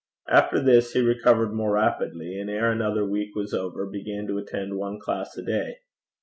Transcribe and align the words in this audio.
After 0.29 0.59
this 0.59 0.93
he 0.93 0.99
recovered 0.99 1.53
more 1.53 1.73
rapidly, 1.73 2.39
and 2.39 2.49
ere 2.49 2.71
another 2.71 3.05
week 3.05 3.35
was 3.35 3.53
over 3.53 3.85
began 3.85 4.25
to 4.29 4.39
attend 4.39 4.75
one 4.75 4.97
class 4.99 5.37
a 5.37 5.43
day. 5.43 5.75